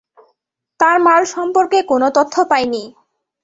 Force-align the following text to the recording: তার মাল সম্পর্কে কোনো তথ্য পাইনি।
তার 0.79 0.97
মাল 1.05 1.21
সম্পর্কে 1.35 1.79
কোনো 1.91 2.07
তথ্য 2.17 2.35
পাইনি। 2.51 2.83